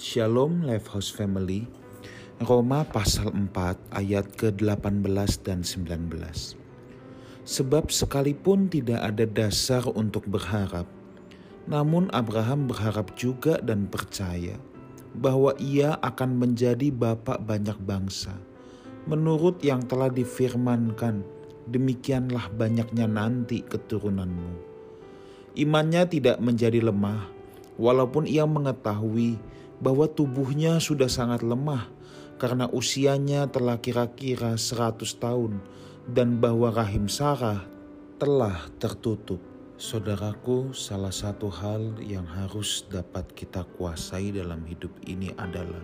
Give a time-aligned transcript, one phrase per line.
[0.00, 1.68] Shalom Lifehouse Family
[2.40, 3.52] Roma pasal 4
[3.92, 6.08] ayat ke-18 dan 19
[7.44, 10.88] Sebab sekalipun tidak ada dasar untuk berharap
[11.68, 14.56] namun Abraham berharap juga dan percaya
[15.20, 18.32] bahwa ia akan menjadi bapak banyak bangsa.
[19.04, 21.20] Menurut yang telah difirmankan
[21.68, 24.64] demikianlah banyaknya nanti keturunanmu.
[25.60, 27.36] Imannya tidak menjadi lemah
[27.76, 31.88] walaupun ia mengetahui bahwa tubuhnya sudah sangat lemah
[32.40, 35.60] karena usianya telah kira-kira 100 tahun
[36.08, 37.64] dan bahwa rahim Sarah
[38.20, 39.40] telah tertutup.
[39.80, 45.80] Saudaraku, salah satu hal yang harus dapat kita kuasai dalam hidup ini adalah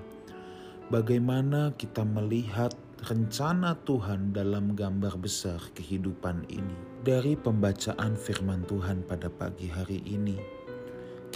[0.93, 2.77] bagaimana kita melihat
[3.09, 6.77] rencana Tuhan dalam gambar besar kehidupan ini.
[7.01, 10.37] Dari pembacaan firman Tuhan pada pagi hari ini,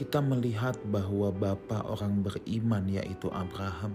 [0.01, 3.93] kita melihat bahwa Bapa orang beriman yaitu Abraham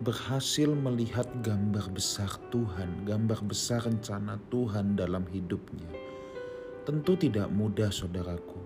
[0.00, 5.84] berhasil melihat gambar besar Tuhan, gambar besar rencana Tuhan dalam hidupnya.
[6.88, 8.56] Tentu tidak mudah saudaraku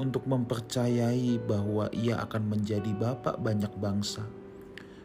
[0.00, 4.24] untuk mempercayai bahwa ia akan menjadi bapak banyak bangsa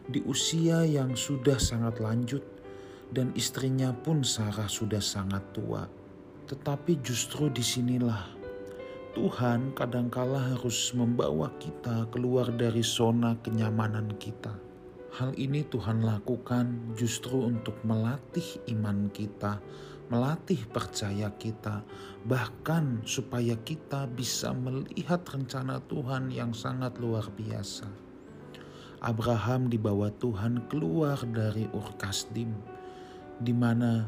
[0.08, 2.40] di usia yang sudah sangat lanjut
[3.12, 5.84] dan istrinya pun Sarah sudah sangat tua.
[6.48, 8.37] Tetapi justru di sinilah
[9.18, 14.54] Tuhan kadangkala harus membawa kita keluar dari zona kenyamanan kita.
[15.18, 19.58] Hal ini Tuhan lakukan justru untuk melatih iman kita,
[20.06, 21.82] melatih percaya kita,
[22.30, 27.90] bahkan supaya kita bisa melihat rencana Tuhan yang sangat luar biasa.
[29.02, 32.54] Abraham dibawa Tuhan keluar dari Ur Kasdim,
[33.42, 34.06] di mana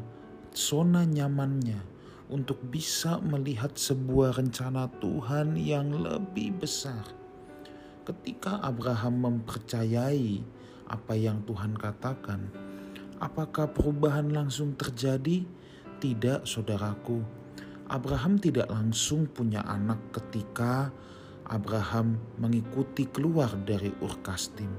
[0.55, 1.99] zona nyamannya
[2.31, 7.03] untuk bisa melihat sebuah rencana Tuhan yang lebih besar.
[8.07, 10.39] Ketika Abraham mempercayai
[10.87, 12.47] apa yang Tuhan katakan,
[13.19, 15.43] apakah perubahan langsung terjadi?
[16.01, 17.19] Tidak, saudaraku.
[17.91, 20.89] Abraham tidak langsung punya anak ketika
[21.51, 24.71] Abraham mengikuti keluar dari Ur Kasdim.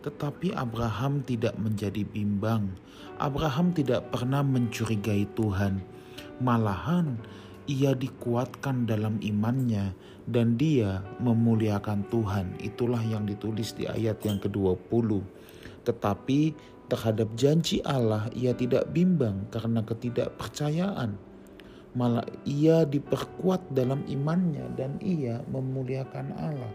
[0.00, 2.72] Tetapi Abraham tidak menjadi bimbang.
[3.20, 5.97] Abraham tidak pernah mencurigai Tuhan
[6.38, 7.18] Malahan
[7.68, 9.92] ia dikuatkan dalam imannya
[10.24, 12.56] dan dia memuliakan Tuhan.
[12.64, 15.20] Itulah yang ditulis di ayat yang ke-20.
[15.84, 16.40] Tetapi
[16.88, 21.20] terhadap janji Allah ia tidak bimbang karena ketidakpercayaan.
[21.92, 26.72] Malah ia diperkuat dalam imannya dan ia memuliakan Allah.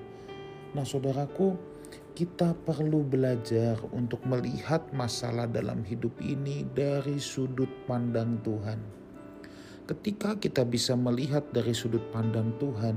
[0.78, 1.57] Nah saudaraku,
[2.13, 9.03] kita perlu belajar untuk melihat masalah dalam hidup ini dari sudut pandang Tuhan
[9.84, 12.96] Ketika kita bisa melihat dari sudut pandang Tuhan,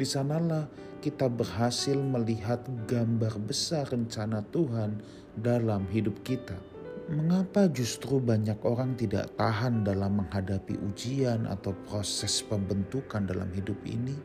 [0.00, 0.64] di sanalah
[1.04, 4.96] kita berhasil melihat gambar besar rencana Tuhan
[5.36, 6.56] dalam hidup kita.
[7.12, 14.16] Mengapa justru banyak orang tidak tahan dalam menghadapi ujian atau proses pembentukan dalam hidup ini?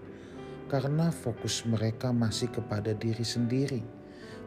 [0.72, 3.84] Karena fokus mereka masih kepada diri sendiri.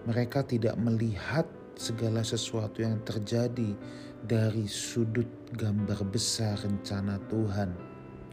[0.09, 1.45] Mereka tidak melihat
[1.77, 3.77] segala sesuatu yang terjadi
[4.21, 7.73] dari sudut gambar besar rencana Tuhan.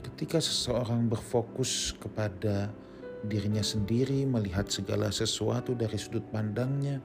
[0.03, 2.71] Ketika seseorang berfokus kepada
[3.23, 6.99] dirinya sendiri, melihat segala sesuatu dari sudut pandangnya,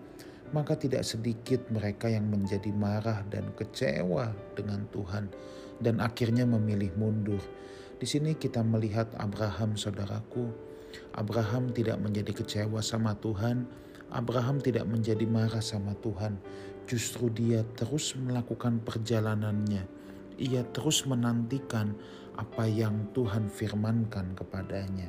[0.53, 5.33] maka tidak sedikit mereka yang menjadi marah dan kecewa dengan Tuhan
[5.81, 7.41] dan akhirnya memilih mundur.
[7.97, 10.51] Di sini kita melihat Abraham, saudaraku.
[11.17, 13.65] Abraham tidak menjadi kecewa sama Tuhan,
[14.13, 16.37] Abraham tidak menjadi marah sama Tuhan,
[16.85, 19.89] justru dia terus melakukan perjalanannya.
[20.37, 21.97] Ia terus menantikan
[22.37, 25.09] apa yang Tuhan firmankan kepadanya.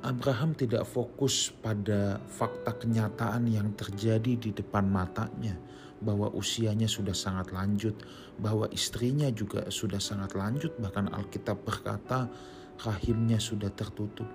[0.00, 5.54] Abraham tidak fokus pada fakta kenyataan yang terjadi di depan matanya,
[6.00, 7.92] bahwa usianya sudah sangat lanjut,
[8.40, 12.26] bahwa istrinya juga sudah sangat lanjut, bahkan Alkitab berkata
[12.80, 14.26] rahimnya sudah tertutup.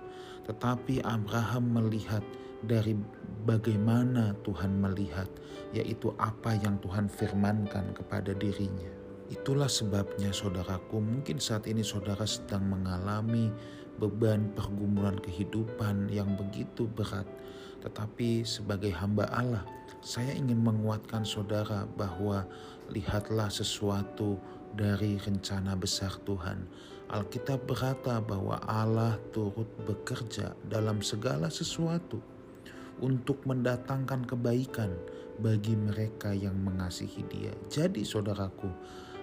[0.46, 2.22] Tetapi Abraham melihat
[2.66, 2.98] dari
[3.46, 5.30] bagaimana Tuhan melihat,
[5.70, 8.90] yaitu apa yang Tuhan firmankan kepada dirinya.
[9.30, 13.50] Itulah sebabnya saudaraku, mungkin saat ini saudara sedang mengalami
[13.98, 17.26] beban pergumulan kehidupan yang begitu berat.
[17.82, 19.62] Tetapi sebagai hamba Allah,
[20.02, 22.46] saya ingin menguatkan saudara bahwa
[22.90, 24.38] lihatlah sesuatu
[24.74, 26.66] dari rencana besar Tuhan.
[27.06, 32.18] Alkitab berkata bahwa Allah turut bekerja dalam segala sesuatu
[33.02, 34.92] untuk mendatangkan kebaikan
[35.40, 37.52] bagi mereka yang mengasihi Dia.
[37.68, 38.68] Jadi, saudaraku,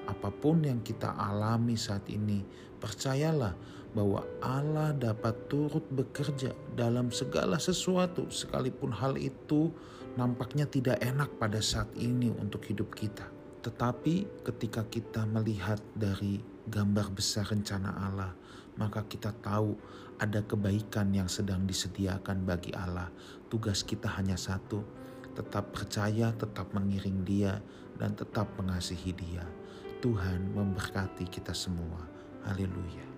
[0.06, 2.44] apa pun yang kita alami saat ini,
[2.78, 3.56] percayalah
[3.94, 9.70] bahwa Allah dapat turut bekerja dalam segala sesuatu, sekalipun hal itu
[10.18, 13.25] nampaknya tidak enak pada saat ini untuk hidup kita.
[13.64, 18.31] Tetapi ketika kita melihat dari gambar besar rencana Allah,
[18.80, 19.75] maka kita tahu
[20.19, 23.12] ada kebaikan yang sedang disediakan bagi Allah.
[23.51, 24.81] Tugas kita hanya satu,
[25.33, 27.60] tetap percaya, tetap mengiring Dia,
[27.98, 29.45] dan tetap mengasihi Dia.
[30.00, 32.04] Tuhan memberkati kita semua.
[32.44, 33.12] Haleluya.